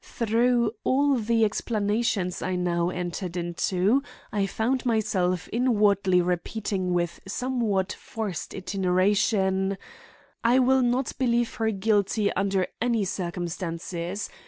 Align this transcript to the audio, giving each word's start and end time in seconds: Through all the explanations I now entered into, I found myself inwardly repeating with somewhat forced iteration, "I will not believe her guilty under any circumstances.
Through 0.03 0.71
all 0.83 1.13
the 1.13 1.45
explanations 1.45 2.41
I 2.41 2.55
now 2.55 2.89
entered 2.89 3.37
into, 3.37 4.01
I 4.31 4.47
found 4.47 4.83
myself 4.83 5.47
inwardly 5.53 6.23
repeating 6.23 6.91
with 6.91 7.19
somewhat 7.27 7.93
forced 7.93 8.55
iteration, 8.55 9.77
"I 10.43 10.57
will 10.57 10.81
not 10.81 11.13
believe 11.19 11.53
her 11.53 11.69
guilty 11.69 12.33
under 12.33 12.65
any 12.81 13.05
circumstances. 13.05 14.27